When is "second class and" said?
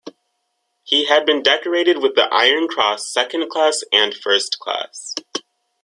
3.13-4.15